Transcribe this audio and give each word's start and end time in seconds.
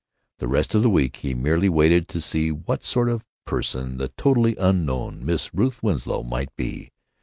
The 0.39 0.47
rest 0.47 0.73
of 0.73 0.81
the 0.81 0.89
week 0.89 1.17
he 1.17 1.35
merely 1.35 1.69
waited 1.69 2.07
to 2.07 2.21
see 2.21 2.51
what 2.51 2.83
sort 2.83 3.07
of 3.07 3.23
person 3.45 3.97
the 3.97 4.07
totally 4.07 4.55
unknown 4.55 5.23
Miss 5.23 5.53
Ruth 5.53 5.83
Winslow 5.83 6.23
might 6.23 6.49
be. 6.55 6.89